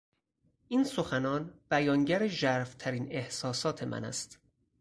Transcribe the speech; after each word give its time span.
این 0.67 0.83
سخنان 0.83 1.53
بیانگر 1.69 2.27
ژرف 2.27 2.75
ترین 2.75 3.07
احساسات 3.11 3.83
من 3.83 4.03
است. 4.05 4.39